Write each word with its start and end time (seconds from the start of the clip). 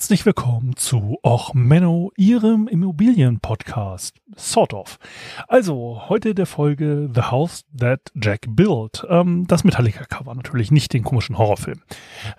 Herzlich 0.00 0.24
willkommen 0.24 0.76
zu 0.76 1.18
Och 1.22 1.52
Menno, 1.52 2.10
Ihrem 2.16 2.68
Immobilien-Podcast. 2.68 4.16
Sort 4.34 4.72
of. 4.72 4.98
Also, 5.46 6.08
heute 6.08 6.34
der 6.34 6.46
Folge 6.46 7.10
The 7.14 7.24
House 7.24 7.66
That 7.78 8.10
Jack 8.14 8.46
Built. 8.48 9.06
Ähm, 9.10 9.46
das 9.46 9.62
Metallica-Cover 9.62 10.34
natürlich, 10.34 10.70
nicht 10.70 10.94
den 10.94 11.04
komischen 11.04 11.36
Horrorfilm 11.36 11.82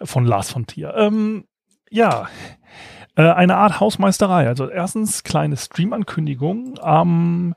von 0.01 0.25
Lars 0.25 0.49
von 0.49 0.65
Trier. 0.65 0.95
Ähm, 0.97 1.45
ja, 1.91 2.29
äh, 3.15 3.29
eine 3.29 3.57
Art 3.57 3.79
Hausmeisterei. 3.79 4.47
Also 4.47 4.67
erstens 4.67 5.21
kleine 5.21 5.55
Stream-Ankündigung 5.55 6.79
am 6.79 7.53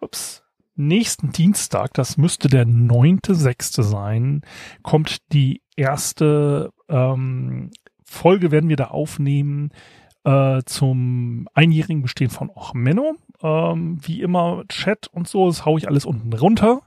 ups, 0.00 0.44
nächsten 0.76 1.32
Dienstag, 1.32 1.94
das 1.94 2.16
müsste 2.16 2.46
der 2.46 2.64
neunte, 2.64 3.34
sechste 3.34 3.82
sein, 3.82 4.42
kommt 4.84 5.32
die 5.32 5.62
erste 5.74 6.70
ähm, 6.88 7.72
Folge, 8.12 8.50
werden 8.50 8.68
wir 8.68 8.76
da 8.76 8.88
aufnehmen 8.88 9.70
äh, 10.24 10.62
zum 10.64 11.48
einjährigen 11.54 12.02
Bestehen 12.02 12.30
von 12.30 12.50
Och 12.50 12.74
Menno. 12.74 13.16
Ähm, 13.42 13.98
wie 14.02 14.22
immer 14.22 14.64
Chat 14.68 15.08
und 15.08 15.26
so, 15.26 15.48
das 15.48 15.64
haue 15.64 15.78
ich 15.78 15.88
alles 15.88 16.04
unten 16.04 16.32
runter. 16.32 16.82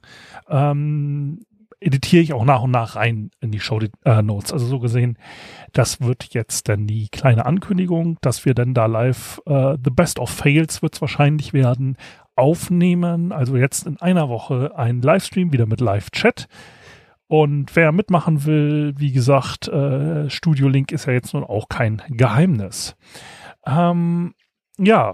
Ähm, 0.50 1.40
editiere 1.80 2.24
ich 2.24 2.34
auch 2.34 2.46
nach 2.46 2.64
und 2.64 2.72
nach 2.72 2.96
rein 2.96 3.32
in 3.42 3.52
die 3.52 3.60
Show 3.60 3.80
äh, 4.06 4.22
Notes. 4.22 4.54
Also 4.54 4.66
so 4.66 4.80
gesehen, 4.80 5.18
das 5.74 6.02
wird 6.02 6.34
jetzt 6.34 6.70
dann 6.70 6.88
die 6.88 7.10
kleine 7.10 7.46
Ankündigung, 7.46 8.18
dass 8.22 8.46
wir 8.46 8.54
dann 8.54 8.74
da 8.74 8.86
live 8.86 9.42
äh, 9.46 9.78
The 9.84 9.92
Best 9.92 10.20
of 10.20 10.30
Fails 10.30 10.82
wird 10.82 10.96
es 10.96 11.02
wahrscheinlich 11.02 11.54
werden, 11.54 11.98
aufnehmen. 12.36 13.32
Also 13.32 13.58
jetzt 13.58 13.86
in 13.86 13.98
einer 13.98 14.30
Woche 14.30 14.74
ein 14.78 15.02
Livestream 15.02 15.52
wieder 15.52 15.66
mit 15.66 15.82
Live-Chat. 15.82 16.48
Und 17.28 17.76
wer 17.76 17.92
mitmachen 17.92 18.46
will, 18.46 18.94
wie 18.98 19.12
gesagt, 19.12 19.68
äh, 19.68 20.30
Studio 20.30 20.68
Link 20.68 20.92
ist 20.92 21.08
ja 21.08 21.14
jetzt 21.14 21.34
nun 21.34 21.44
auch 21.44 21.70
kein 21.70 22.02
Geheimnis. 22.10 22.96
Ähm, 23.66 24.36
ja, 24.78 25.14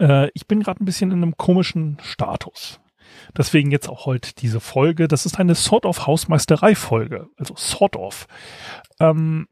äh, 0.00 0.30
ich 0.34 0.46
bin 0.46 0.62
gerade 0.62 0.82
ein 0.82 0.86
bisschen 0.86 1.10
in 1.10 1.22
einem 1.22 1.36
komischen 1.36 1.98
Status. 2.02 2.80
Deswegen 3.36 3.70
jetzt 3.70 3.88
auch 3.88 4.06
heute 4.06 4.32
diese 4.34 4.60
Folge. 4.60 5.08
Das 5.08 5.26
ist 5.26 5.38
eine 5.38 5.54
Sort 5.54 5.86
of 5.86 6.06
Hausmeisterei-Folge. 6.06 7.28
Also 7.36 7.54
Sort 7.56 7.96
of. 7.96 8.26
Ähm, 9.00 9.48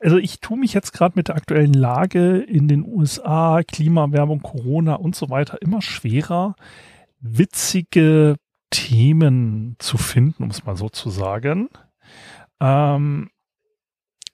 also 0.00 0.18
ich 0.18 0.40
tue 0.40 0.58
mich 0.58 0.74
jetzt 0.74 0.92
gerade 0.92 1.14
mit 1.16 1.28
der 1.28 1.36
aktuellen 1.36 1.72
Lage 1.72 2.38
in 2.38 2.68
den 2.68 2.84
USA, 2.84 3.62
Klimawärmung, 3.62 4.42
Corona 4.42 4.94
und 4.94 5.16
so 5.16 5.30
weiter 5.30 5.60
immer 5.62 5.82
schwerer, 5.82 6.56
witzige 7.20 8.36
Themen 8.70 9.76
zu 9.78 9.98
finden, 9.98 10.42
um 10.42 10.50
es 10.50 10.64
mal 10.64 10.76
so 10.76 10.88
zu 10.88 11.10
sagen. 11.10 11.68
Ähm, 12.60 13.30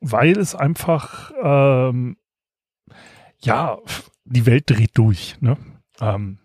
weil 0.00 0.38
es 0.38 0.54
einfach, 0.54 1.32
ähm, 1.42 2.16
ja, 3.38 3.78
die 4.24 4.46
Welt 4.46 4.64
dreht 4.68 4.96
durch. 4.96 5.36
Ne? 5.40 5.56
Ähm, 6.00 6.38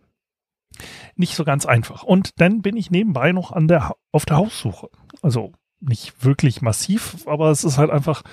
nicht 1.16 1.36
so 1.36 1.46
ganz 1.46 1.66
einfach. 1.66 2.04
Und 2.04 2.42
dann 2.42 2.62
bin 2.62 2.76
ich 2.76 2.92
nebenbei 2.92 3.32
noch 3.32 3.52
an 3.52 3.68
der, 3.68 3.96
auf 4.12 4.26
der 4.26 4.38
Haussuche. 4.38 4.90
Also 5.22 5.54
nicht 5.80 6.24
wirklich 6.24 6.62
massiv, 6.62 7.28
aber 7.28 7.52
es 7.52 7.64
ist 7.64 7.78
halt 7.78 7.92
einfach, 7.92 8.24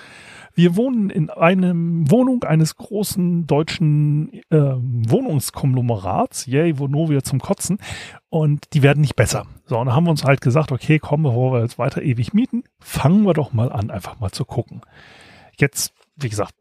wir 0.55 0.75
wohnen 0.75 1.09
in 1.09 1.29
einem 1.29 2.09
Wohnung 2.11 2.43
eines 2.43 2.75
großen 2.75 3.47
deutschen 3.47 4.33
äh, 4.49 4.75
Wohnungskonglomerats, 4.77 6.45
yay, 6.45 6.77
Vonovia 6.77 7.23
zum 7.23 7.39
Kotzen, 7.39 7.79
und 8.29 8.73
die 8.73 8.83
werden 8.83 9.01
nicht 9.01 9.15
besser. 9.15 9.45
So, 9.65 9.79
und 9.79 9.87
da 9.87 9.95
haben 9.95 10.05
wir 10.05 10.11
uns 10.11 10.23
halt 10.23 10.41
gesagt, 10.41 10.71
okay, 10.71 10.99
komm, 10.99 11.23
bevor 11.23 11.53
wir 11.53 11.61
jetzt 11.61 11.79
weiter 11.79 12.01
ewig 12.01 12.33
mieten, 12.33 12.63
fangen 12.79 13.23
wir 13.25 13.33
doch 13.33 13.53
mal 13.53 13.71
an, 13.71 13.89
einfach 13.89 14.19
mal 14.19 14.31
zu 14.31 14.45
gucken. 14.45 14.81
Jetzt, 15.57 15.93
wie 16.15 16.29
gesagt, 16.29 16.53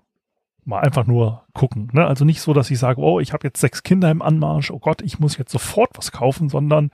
mal 0.65 0.81
einfach 0.81 1.07
nur 1.07 1.45
gucken. 1.55 1.91
Ne? 1.93 2.07
Also 2.07 2.25
nicht 2.25 2.41
so, 2.41 2.53
dass 2.53 2.71
ich 2.71 2.79
sage, 2.79 3.01
oh, 3.01 3.21
ich 3.21 3.33
habe 3.33 3.47
jetzt 3.47 3.61
sechs 3.61 3.83
Kinder 3.83 4.11
im 4.11 4.23
Anmarsch, 4.23 4.71
oh 4.71 4.79
Gott, 4.79 5.03
ich 5.03 5.19
muss 5.19 5.37
jetzt 5.37 5.53
sofort 5.53 5.91
was 5.95 6.13
kaufen, 6.13 6.49
sondern 6.49 6.91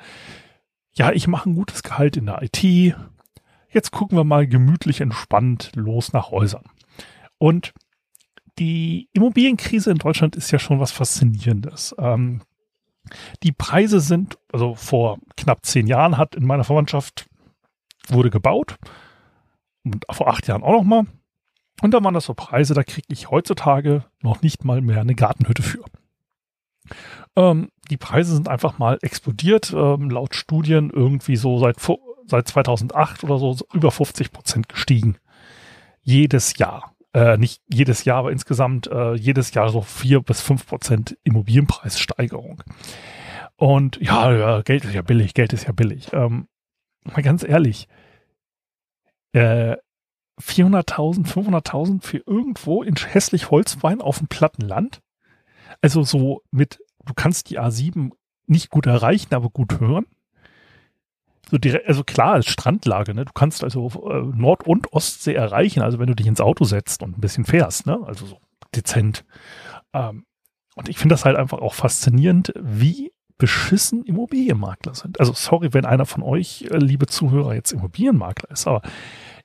ja, 0.95 1.13
ich 1.13 1.29
mache 1.29 1.51
ein 1.51 1.55
gutes 1.55 1.83
Gehalt 1.83 2.17
in 2.17 2.27
der 2.27 2.43
IT. 2.43 2.97
Jetzt 3.71 3.91
gucken 3.91 4.17
wir 4.17 4.25
mal 4.25 4.47
gemütlich 4.47 5.01
entspannt 5.01 5.73
los 5.75 6.13
nach 6.13 6.31
Häusern. 6.31 6.65
Und 7.39 7.75
die 8.59 9.09
Immobilienkrise 9.13 9.91
in 9.91 9.99
Deutschland 9.99 10.37
ist 10.37 10.51
ja 10.51 10.59
schon 10.59 10.81
was 10.81 10.91
Faszinierendes. 10.91 11.95
Ähm, 11.99 12.43
die 13.43 13.53
Preise 13.53 14.01
sind, 14.01 14.39
also 14.53 14.75
vor 14.75 15.19
knapp 15.37 15.65
zehn 15.65 15.87
Jahren 15.87 16.17
hat 16.17 16.35
in 16.35 16.45
meiner 16.45 16.65
Verwandtschaft 16.65 17.27
wurde 18.09 18.31
gebaut 18.31 18.77
und 19.85 20.05
vor 20.11 20.29
acht 20.29 20.47
Jahren 20.47 20.63
auch 20.63 20.73
noch 20.73 20.85
mal. 20.85 21.07
Und 21.81 21.95
da 21.95 22.03
waren 22.03 22.15
das 22.15 22.25
so 22.25 22.35
Preise, 22.35 22.75
da 22.75 22.83
kriege 22.83 23.07
ich 23.11 23.31
heutzutage 23.31 24.05
noch 24.21 24.43
nicht 24.43 24.65
mal 24.65 24.81
mehr 24.81 25.01
eine 25.01 25.15
Gartenhütte 25.15 25.63
für. 25.63 25.85
Ähm, 27.37 27.71
die 27.91 27.97
Preise 27.97 28.35
sind 28.35 28.49
einfach 28.49 28.79
mal 28.79 28.99
explodiert, 29.03 29.73
ähm, 29.73 30.11
laut 30.11 30.35
Studien 30.35 30.91
irgendwie 30.91 31.37
so 31.37 31.59
seit, 31.59 31.77
seit 32.29 32.49
2008 32.49 33.25
oder 33.25 33.39
so 33.39 33.57
über 33.73 33.91
50 33.91 34.33
Prozent 34.33 34.69
gestiegen. 34.69 35.17
Jedes 36.03 36.59
Jahr. 36.59 36.95
Äh, 37.15 37.39
nicht 37.39 37.63
jedes 37.73 38.05
Jahr, 38.05 38.19
aber 38.19 38.33
insgesamt 38.33 38.87
äh, 38.87 39.15
jedes 39.15 39.55
Jahr 39.55 39.71
so 39.71 39.81
vier 39.81 40.21
bis 40.21 40.41
fünf 40.41 40.67
Prozent 40.67 41.17
Immobilienpreissteigerung. 41.25 42.63
Und 43.57 43.99
ja, 44.01 44.33
ja, 44.33 44.63
Geld 44.63 44.85
ist 44.85 44.95
ja 44.95 45.03
billig, 45.03 45.35
Geld 45.35 45.53
ist 45.53 45.67
ja 45.67 45.73
billig. 45.73 46.13
Ähm, 46.13 46.49
mal 47.05 47.23
ganz 47.23 47.43
ehrlich, 47.43 47.89
äh, 49.33 49.77
400.000, 50.41 51.27
500.000 51.27 52.03
für 52.03 52.19
irgendwo 52.19 52.83
in 52.83 52.95
hässlich 52.95 53.51
Holzwein 53.51 54.01
auf 54.01 54.19
dem 54.19 54.29
platten 54.29 54.63
Land. 54.63 55.01
Also 55.81 56.03
so 56.03 56.43
mit, 56.51 56.79
du 57.05 57.15
kannst 57.15 57.51
die 57.51 57.59
A7 57.59 58.13
nicht 58.47 58.71
gut 58.71 58.87
erreichen, 58.87 59.35
aber 59.35 59.51
gut 59.51 59.81
hören. 59.81 60.07
So 61.51 61.59
direkt, 61.59 61.89
also 61.89 62.05
klar, 62.05 62.35
als 62.35 62.47
Strandlage, 62.47 63.15
ne? 63.15 63.25
Du 63.25 63.33
kannst 63.33 63.65
also 63.65 63.89
äh, 64.11 64.37
Nord- 64.37 64.67
und 64.67 64.93
Ostsee 64.93 65.35
erreichen, 65.35 65.83
also 65.83 65.99
wenn 65.99 66.09
du 66.09 66.15
dich 66.15 66.27
ins 66.27 66.41
Auto 66.41 66.65
setzt 66.65 67.03
und 67.03 67.17
ein 67.17 67.21
bisschen 67.21 67.45
fährst, 67.45 67.87
ne? 67.87 68.01
Also 68.07 68.27
so 68.27 68.39
dezent. 68.75 69.25
Ähm, 69.93 70.25
und 70.75 70.89
ich 70.89 70.99
finde 70.99 71.15
das 71.15 71.25
halt 71.25 71.37
einfach 71.37 71.59
auch 71.59 71.75
faszinierend, 71.75 72.53
wie 72.57 73.13
beschissen 73.39 74.05
Immobilienmakler 74.05 74.95
sind. 74.95 75.21
Also 75.21 75.33
sorry, 75.33 75.73
wenn 75.73 75.87
einer 75.87 76.07
von 76.07 76.23
euch, 76.23 76.67
äh, 76.71 76.77
liebe 76.77 77.07
Zuhörer, 77.07 77.55
jetzt 77.55 77.73
Immobilienmakler 77.73 78.51
ist, 78.51 78.67
aber 78.67 78.83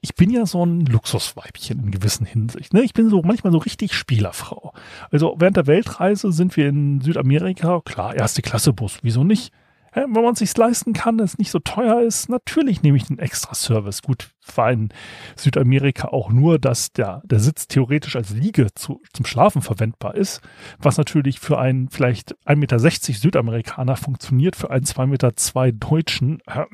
ich 0.02 0.16
bin 0.16 0.32
ja 0.32 0.46
so 0.46 0.66
ein 0.66 0.86
Luxusweibchen 0.86 1.80
in 1.80 1.92
gewissen 1.92 2.26
Hinsicht. 2.26 2.74
Ne? 2.74 2.82
Ich 2.82 2.94
bin 2.94 3.10
so 3.10 3.22
manchmal 3.22 3.54
so 3.54 3.60
richtig 3.60 3.94
Spielerfrau. 3.94 4.74
Also 5.12 5.36
während 5.38 5.56
der 5.56 5.68
Weltreise 5.68 6.32
sind 6.34 6.58
wir 6.58 6.68
in 6.68 7.00
Südamerika, 7.02 7.82
klar, 7.86 8.16
erste 8.16 8.42
Klasse 8.42 8.74
Bus, 8.74 9.00
wieso 9.04 9.24
nicht? 9.24 9.54
Wenn 9.94 10.24
man 10.24 10.36
sich 10.36 10.56
leisten 10.58 10.94
kann, 10.94 11.20
es 11.20 11.38
nicht 11.38 11.52
so 11.52 11.60
teuer 11.60 12.02
ist, 12.02 12.30
natürlich 12.30 12.82
nehme 12.82 12.98
ich 12.98 13.06
den 13.06 13.20
Extra-Service. 13.20 14.02
Gut, 14.02 14.32
war 14.56 14.72
in 14.72 14.90
Südamerika 15.36 16.10
auch 16.10 16.30
nur, 16.30 16.60
dass 16.60 16.92
der, 16.92 17.22
der 17.26 17.40
Sitz 17.40 17.68
theoretisch 17.68 18.16
als 18.16 18.32
Liege 18.32 18.74
zu, 18.74 19.02
zum 19.14 19.26
Schlafen 19.26 19.62
verwendbar 19.62 20.16
ist, 20.16 20.42
was 20.80 20.98
natürlich 20.98 21.40
für 21.40 21.60
einen 21.60 21.90
vielleicht 21.90 22.36
1,60 22.46 22.56
Meter 22.56 22.80
Südamerikaner 22.80 23.96
funktioniert, 23.96 24.56
für 24.56 24.72
einen 24.72 24.86
2,2 24.86 25.08
Meter 25.08 25.32
Deutschen 25.72 26.42
äh, 26.48 26.66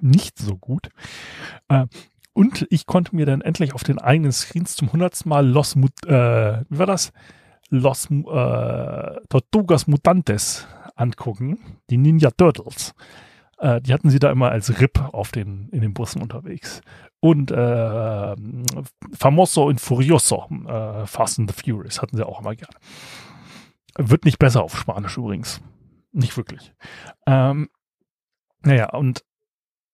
nicht 0.00 0.38
so 0.38 0.56
gut. 0.56 0.88
Äh, 1.68 1.86
und 2.32 2.66
ich 2.68 2.84
konnte 2.84 3.16
mir 3.16 3.24
dann 3.24 3.40
endlich 3.40 3.72
auf 3.72 3.82
den 3.82 3.98
eigenen 3.98 4.32
Screens 4.32 4.76
zum 4.76 4.92
hundertsten 4.92 5.30
Mal 5.30 5.46
Los, 5.46 5.74
äh, 5.74 6.64
wie 6.68 6.78
war 6.78 6.86
das? 6.86 7.12
Los 7.70 8.10
äh, 8.10 9.20
Tortugas 9.28 9.86
Mutantes 9.86 10.68
angucken, 10.96 11.58
die 11.90 11.98
Ninja 11.98 12.30
Turtles. 12.30 12.94
Äh, 13.58 13.80
die 13.80 13.92
hatten 13.92 14.10
sie 14.10 14.18
da 14.18 14.30
immer 14.30 14.50
als 14.50 14.80
RIP 14.80 15.00
auf 15.12 15.30
den, 15.30 15.68
in 15.70 15.80
den 15.80 15.94
Bussen 15.94 16.22
unterwegs. 16.22 16.80
Und 17.20 17.50
äh, 17.50 18.36
Famoso 19.12 19.64
und 19.66 19.80
Furioso, 19.80 20.46
äh, 20.66 21.06
Fast 21.06 21.38
and 21.38 21.50
the 21.50 21.56
Furious, 21.62 22.02
hatten 22.02 22.16
sie 22.16 22.26
auch 22.26 22.40
immer 22.40 22.54
gerne. 22.54 22.74
Wird 23.98 24.24
nicht 24.24 24.38
besser 24.38 24.62
auf 24.62 24.78
Spanisch 24.78 25.16
übrigens. 25.16 25.60
Nicht 26.12 26.36
wirklich. 26.36 26.72
Ähm, 27.26 27.68
naja, 28.62 28.90
und 28.90 29.24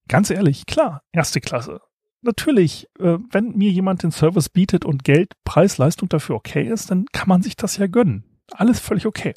ganz 0.09 0.31
ehrlich, 0.31 0.67
klar, 0.67 1.03
erste 1.13 1.41
Klasse. 1.41 1.81
Natürlich, 2.23 2.89
äh, 2.99 3.19
wenn 3.31 3.57
mir 3.57 3.71
jemand 3.71 4.03
den 4.03 4.13
Service 4.13 4.49
bietet 4.49 4.85
und 4.85 5.05
Geld, 5.05 5.35
Preis, 5.45 5.79
Leistung 5.79 6.09
dafür 6.09 6.37
okay 6.37 6.69
ist, 6.69 6.91
dann 6.91 7.07
kann 7.13 7.29
man 7.29 7.43
sich 7.43 7.57
das 7.57 7.77
ja 7.77 7.87
gönnen. 7.87 8.25
Alles 8.55 8.81
völlig 8.81 9.07
okay. 9.07 9.35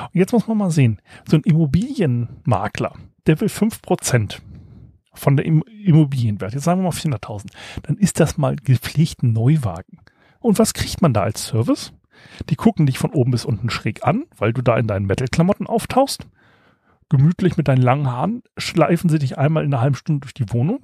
Und 0.00 0.14
jetzt 0.14 0.32
muss 0.32 0.46
man 0.46 0.58
mal 0.58 0.70
sehen, 0.70 1.00
so 1.28 1.36
ein 1.36 1.42
Immobilienmakler, 1.42 2.94
der 3.26 3.40
will 3.40 3.48
5% 3.48 4.40
von 5.14 5.36
der 5.36 5.46
Immobilienwert, 5.46 6.54
jetzt 6.54 6.64
sagen 6.64 6.80
wir 6.80 6.90
mal 6.90 6.96
400.000, 6.96 7.46
dann 7.82 7.96
ist 7.96 8.20
das 8.20 8.36
mal 8.36 8.56
gepflegt 8.56 9.22
ein 9.22 9.32
Neuwagen. 9.32 9.98
Und 10.40 10.58
was 10.58 10.74
kriegt 10.74 11.02
man 11.02 11.12
da 11.12 11.22
als 11.22 11.46
Service? 11.46 11.92
Die 12.48 12.56
gucken 12.56 12.86
dich 12.86 12.98
von 12.98 13.10
oben 13.10 13.30
bis 13.30 13.44
unten 13.44 13.70
schräg 13.70 14.06
an, 14.06 14.24
weil 14.36 14.52
du 14.52 14.62
da 14.62 14.76
in 14.76 14.86
deinen 14.86 15.06
Metal-Klamotten 15.06 15.66
auftauchst. 15.66 16.26
Gemütlich 17.08 17.56
mit 17.56 17.68
deinen 17.68 17.82
langen 17.82 18.10
Haaren 18.10 18.42
schleifen 18.56 19.08
sie 19.08 19.20
dich 19.20 19.38
einmal 19.38 19.64
in 19.64 19.72
einer 19.72 19.80
halben 19.80 19.94
Stunde 19.94 20.20
durch 20.20 20.34
die 20.34 20.52
Wohnung, 20.52 20.80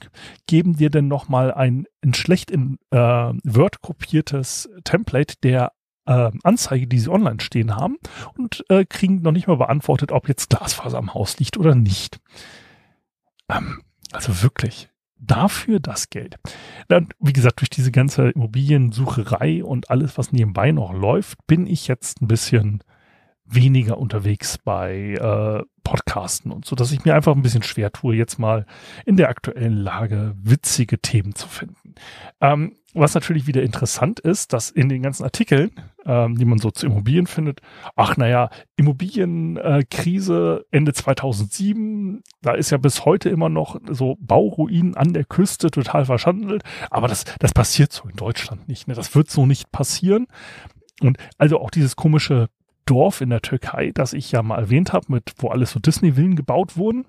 geben 0.47 0.77
dir 0.77 0.89
dann 0.89 1.09
nochmal 1.09 1.53
ein, 1.53 1.87
ein 2.05 2.15
schlecht 2.15 2.51
in 2.51 2.79
äh, 2.91 2.97
Word 2.97 3.81
kopiertes 3.81 4.71
Template 4.85 5.35
der 5.43 5.73
äh, 6.07 6.31
Anzeige, 6.43 6.87
die 6.87 6.99
sie 6.99 7.11
online 7.11 7.41
stehen 7.41 7.77
haben 7.77 7.99
und 8.37 8.65
äh, 8.69 8.85
kriegen 8.85 9.23
noch 9.23 9.33
nicht 9.33 9.47
mal 9.47 9.57
beantwortet, 9.57 10.13
ob 10.13 10.29
jetzt 10.29 10.51
Glasfaser 10.51 10.99
am 10.99 11.15
Haus 11.15 11.39
liegt 11.39 11.57
oder 11.57 11.75
nicht. 11.75 12.21
Ähm, 13.49 13.83
also 14.13 14.43
wirklich, 14.43 14.89
dafür 15.17 15.81
das 15.81 16.11
Geld. 16.11 16.37
Dann, 16.89 17.09
wie 17.21 17.33
gesagt, 17.33 17.61
durch 17.61 17.71
diese 17.71 17.93
ganze 17.93 18.31
Immobiliensucherei 18.31 19.65
und 19.65 19.91
alles, 19.91 20.19
was 20.19 20.33
nebenbei 20.33 20.73
noch 20.73 20.93
läuft, 20.93 21.39
bin 21.47 21.67
ich 21.67 21.89
jetzt 21.89 22.21
ein 22.21 22.29
bisschen 22.29 22.83
weniger 23.45 23.99
unterwegs 23.99 24.59
bei 24.59 25.15
äh, 25.15 25.65
Podcasten 25.85 26.53
und 26.53 26.65
so, 26.65 26.77
dass 26.77 26.93
ich 26.93 27.05
mir 27.05 27.15
einfach 27.15 27.35
ein 27.35 27.43
bisschen 27.43 27.63
schwer 27.63 27.93
tue, 27.93 28.15
jetzt 28.15 28.39
mal 28.39 28.67
in 29.05 29.17
der 29.17 29.29
aktuellen 29.29 29.77
Lage 29.77 30.35
witzige 30.37 30.99
Themen 31.01 31.35
zu 31.35 31.49
finden. 31.49 31.95
Ähm, 32.41 32.77
was 32.95 33.15
natürlich 33.15 33.47
wieder 33.47 33.63
interessant 33.63 34.21
ist, 34.21 34.53
dass 34.53 34.71
in 34.71 34.89
den 34.89 35.03
ganzen 35.03 35.25
Artikeln, 35.25 35.71
ähm, 36.05 36.37
die 36.37 36.45
man 36.45 36.59
so 36.59 36.71
zu 36.71 36.87
Immobilien 36.87 37.27
findet, 37.27 37.61
ach 37.97 38.17
naja, 38.17 38.51
Immobilienkrise 38.77 40.67
äh, 40.71 40.77
Ende 40.77 40.93
2007, 40.93 42.23
da 42.43 42.53
ist 42.53 42.71
ja 42.71 42.79
bis 42.79 43.05
heute 43.05 43.31
immer 43.31 43.49
noch 43.49 43.81
so 43.91 44.17
Bauruinen 44.21 44.95
an 44.95 45.15
der 45.15 45.25
Küste 45.25 45.71
total 45.71 46.05
verschandelt, 46.05 46.63
aber 46.91 47.09
das, 47.09 47.25
das 47.39 47.53
passiert 47.53 47.93
so 47.93 48.09
in 48.09 48.17
Deutschland 48.17 48.69
nicht, 48.69 48.89
ne? 48.89 48.95
das 48.95 49.15
wird 49.15 49.31
so 49.31 49.47
nicht 49.47 49.73
passieren. 49.73 50.27
Und 51.01 51.19
also 51.39 51.61
auch 51.61 51.71
dieses 51.71 51.97
komische 51.97 52.49
Dorf 52.85 53.21
in 53.21 53.31
der 53.31 53.43
Türkei, 53.43 53.93
das 53.95 54.13
ich 54.13 54.33
ja 54.33 54.43
mal 54.43 54.59
erwähnt 54.59 54.93
habe, 54.93 55.07
mit 55.09 55.33
wo 55.39 55.49
alles 55.49 55.71
so 55.71 55.81
Disney-Villen 55.81 56.37
gebaut 56.37 56.77
wurden. 56.77 57.07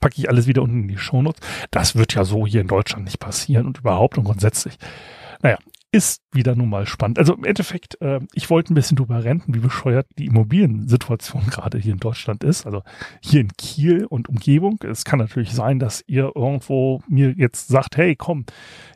Packe 0.00 0.16
ich 0.18 0.28
alles 0.28 0.46
wieder 0.46 0.62
unten 0.62 0.82
in 0.82 0.88
die 0.88 0.98
Shownotes. 0.98 1.40
Das 1.70 1.96
wird 1.96 2.14
ja 2.14 2.24
so 2.24 2.46
hier 2.46 2.60
in 2.60 2.68
Deutschland 2.68 3.04
nicht 3.04 3.20
passieren 3.20 3.66
und 3.66 3.78
überhaupt 3.78 4.18
und 4.18 4.24
grundsätzlich. 4.24 4.78
Naja, 5.42 5.58
ist 5.90 6.22
wieder 6.32 6.54
nun 6.54 6.68
mal 6.68 6.86
spannend. 6.86 7.18
Also 7.18 7.34
im 7.34 7.44
Endeffekt, 7.44 8.00
äh, 8.02 8.20
ich 8.34 8.50
wollte 8.50 8.72
ein 8.72 8.74
bisschen 8.74 8.96
drüber 8.96 9.24
renten, 9.24 9.54
wie 9.54 9.60
bescheuert 9.60 10.06
die 10.18 10.26
Immobiliensituation 10.26 11.46
gerade 11.50 11.78
hier 11.78 11.94
in 11.94 12.00
Deutschland 12.00 12.44
ist. 12.44 12.66
Also 12.66 12.82
hier 13.22 13.40
in 13.40 13.52
Kiel 13.56 14.04
und 14.04 14.28
Umgebung. 14.28 14.78
Es 14.82 15.04
kann 15.04 15.18
natürlich 15.18 15.52
sein, 15.52 15.78
dass 15.78 16.04
ihr 16.06 16.32
irgendwo 16.34 17.02
mir 17.08 17.32
jetzt 17.32 17.68
sagt, 17.68 17.96
hey, 17.96 18.16
komm, 18.16 18.44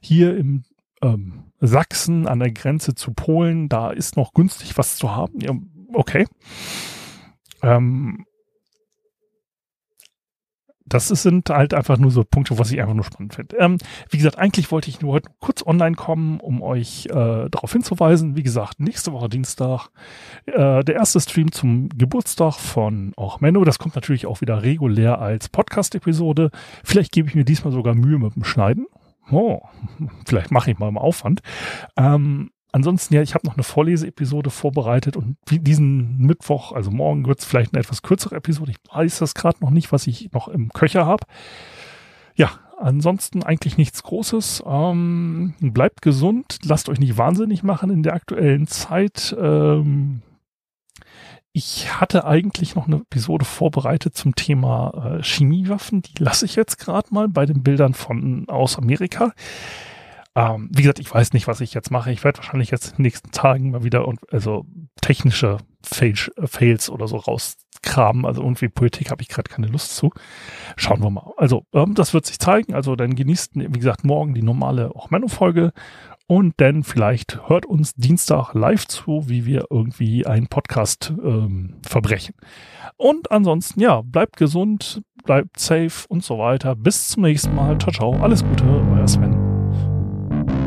hier 0.03 0.37
im 0.37 0.65
ähm, 1.01 1.45
Sachsen 1.61 2.27
an 2.27 2.41
der 2.41 2.53
Grenze 2.53 2.95
zu 2.95 3.13
Polen, 3.13 3.69
da 3.69 3.91
ist 3.91 4.17
noch 4.17 4.35
günstig 4.35 4.77
was 4.77 4.97
zu 4.97 5.15
haben. 5.15 5.41
Ja, 5.41 5.53
okay. 5.95 6.27
Ähm, 7.63 8.27
das 10.93 11.09
sind 11.09 11.49
halt 11.49 11.75
einfach 11.75 11.99
nur 11.99 12.11
so 12.11 12.23
Punkte, 12.25 12.59
was 12.59 12.71
ich 12.71 12.81
einfach 12.81 12.95
nur 12.95 13.05
spannend 13.05 13.35
finde. 13.35 13.57
Ähm, 13.57 13.79
wie 14.11 14.19
gesagt, 14.19 14.39
eigentlich 14.39 14.71
wollte 14.71 14.91
ich 14.91 15.01
nur 15.01 15.15
heute 15.15 15.31
kurz 15.41 15.67
online 15.67 15.97
kommen, 15.97 16.39
um 16.41 16.63
euch 16.63 17.07
äh, 17.07 17.49
darauf 17.51 17.73
hinzuweisen. 17.73 18.37
Wie 18.37 18.43
gesagt, 18.43 18.81
nächste 18.81 19.13
Woche 19.13 19.29
Dienstag 19.29 19.89
äh, 20.47 20.85
der 20.85 20.95
erste 20.95 21.21
Stream 21.21 21.51
zum 21.51 21.89
Geburtstag 21.91 22.55
von 22.55 23.13
auch 23.17 23.41
Menno. 23.41 23.65
Das 23.65 23.79
kommt 23.79 23.95
natürlich 23.95 24.27
auch 24.27 24.41
wieder 24.41 24.63
regulär 24.63 25.19
als 25.19 25.49
Podcast-Episode. 25.49 26.51
Vielleicht 26.85 27.13
gebe 27.13 27.29
ich 27.29 27.35
mir 27.35 27.45
diesmal 27.45 27.73
sogar 27.73 27.95
Mühe 27.95 28.19
mit 28.19 28.37
dem 28.37 28.45
Schneiden. 28.45 28.87
Oh, 29.31 29.61
vielleicht 30.27 30.51
mache 30.51 30.71
ich 30.71 30.79
mal 30.79 30.89
im 30.89 30.99
Aufwand. 30.99 31.41
Ähm, 31.97 32.51
Ansonsten, 32.73 33.15
ja, 33.15 33.21
ich 33.21 33.35
habe 33.35 33.47
noch 33.47 33.55
eine 33.55 33.63
Vorleseepisode 33.63 34.49
vorbereitet 34.49 35.19
und 35.19 35.37
diesen 35.51 36.17
Mittwoch, 36.17 36.73
also 36.73 36.91
morgen 36.91 37.27
wird 37.27 37.41
es 37.41 37.45
vielleicht 37.45 37.75
eine 37.75 37.83
etwas 37.83 38.01
kürzere 38.01 38.37
Episode. 38.37 38.71
Ich 38.73 38.79
weiß 38.95 39.19
das 39.19 39.35
gerade 39.35 39.59
noch 39.61 39.71
nicht, 39.71 39.93
was 39.93 40.07
ich 40.07 40.33
noch 40.33 40.49
im 40.49 40.73
Köcher 40.73 41.05
habe. 41.05 41.27
Ja, 42.35 42.51
ansonsten 42.79 43.43
eigentlich 43.43 43.77
nichts 43.77 44.03
Großes. 44.03 44.65
Ähm, 44.67 45.53
bleibt 45.61 46.01
gesund, 46.01 46.61
lasst 46.65 46.89
euch 46.89 46.99
nicht 46.99 47.19
wahnsinnig 47.19 47.63
machen 47.63 47.91
in 47.91 48.03
der 48.03 48.15
aktuellen 48.15 48.67
Zeit. 48.67 49.37
Ähm, 49.39 50.23
ich 51.53 52.01
hatte 52.01 52.25
eigentlich 52.25 52.75
noch 52.75 52.87
eine 52.87 52.97
Episode 52.97 53.45
vorbereitet 53.45 54.17
zum 54.17 54.35
Thema 54.35 55.19
äh, 55.19 55.23
Chemiewaffen. 55.23 56.01
Die 56.01 56.23
lasse 56.23 56.47
ich 56.47 56.57
jetzt 56.57 56.79
gerade 56.79 57.13
mal 57.13 57.29
bei 57.29 57.45
den 57.45 57.63
Bildern 57.63 57.93
von 57.93 58.49
aus 58.49 58.79
Amerika. 58.79 59.33
Ähm, 60.35 60.71
wie 60.73 60.83
gesagt, 60.83 60.99
ich 60.99 61.13
weiß 61.13 61.33
nicht, 61.35 61.47
was 61.47 61.61
ich 61.61 61.75
jetzt 61.75 61.91
mache. 61.91 62.11
Ich 62.11 62.25
werde 62.25 62.39
wahrscheinlich 62.39 62.71
jetzt 62.71 62.91
in 62.91 62.97
den 62.97 63.03
nächsten 63.03 63.31
Tagen 63.33 63.71
mal 63.71 63.85
wieder 63.85 64.09
und 64.09 64.21
also 64.33 64.65
technische 65.01 65.59
Fails, 65.83 66.31
äh, 66.37 66.47
Fails 66.47 66.89
oder 66.89 67.07
so 67.07 67.17
rauskramen. 67.17 68.25
Also 68.25 68.43
irgendwie 68.43 68.69
Politik 68.69 69.11
habe 69.11 69.23
ich 69.23 69.29
gerade 69.29 69.51
keine 69.51 69.67
Lust 69.67 69.95
zu. 69.95 70.11
Schauen 70.77 71.03
wir 71.03 71.11
mal. 71.11 71.33
Also 71.37 71.67
ähm, 71.75 71.95
das 71.95 72.15
wird 72.15 72.25
sich 72.25 72.39
zeigen. 72.39 72.75
Also 72.75 72.97
dann 72.97 73.15
genießt, 73.15 73.53
wie 73.55 73.79
gesagt, 73.79 74.05
morgen 74.05 74.33
die 74.35 74.43
normale 74.43 74.95
auch 74.95 75.11
Menno-Folge 75.11 75.73
und 76.27 76.55
dann 76.59 76.83
vielleicht 76.83 77.49
hört 77.49 77.67
uns 77.67 77.93
Dienstag 77.95 78.55
live 78.55 78.87
zu, 78.87 79.29
wie 79.29 79.45
wir 79.45 79.67
irgendwie 79.69 80.25
einen 80.25 80.47
Podcast 80.47 81.13
ähm, 81.23 81.75
verbrechen. 81.87 82.35
Und 82.97 83.31
ansonsten, 83.31 83.81
ja, 83.81 84.01
bleibt 84.01 84.39
gesund, 84.39 85.03
bleibt 85.25 85.59
safe 85.59 86.07
und 86.09 86.25
so 86.25 86.39
weiter. 86.39 86.75
Bis 86.75 87.09
zum 87.09 87.25
nächsten 87.25 87.55
Mal. 87.55 87.77
Ciao, 87.79 87.93
ciao. 87.93 88.13
Alles 88.23 88.43
Gute, 88.43 88.65
euer 88.65 89.09
Sven. 89.09 89.42
Thank 90.33 90.51
you. 90.51 90.62